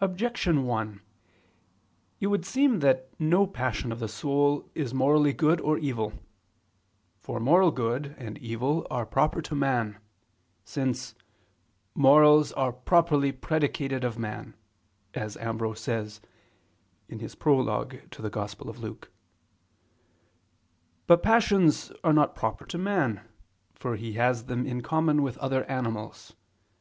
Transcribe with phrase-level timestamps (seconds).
[0.00, 1.00] Objection 1:
[2.20, 6.12] It would seem that no passion of the soul is morally good or evil.
[7.18, 9.98] For moral good and evil are proper to man:
[10.64, 11.16] since
[11.92, 14.54] "morals are properly predicated of man,"
[15.12, 16.20] as Ambrose says
[17.10, 17.98] (Super Luc.
[18.10, 19.06] Prolog.).
[21.08, 23.22] But passions are not proper to man,
[23.74, 26.34] for he has them in common with other animals.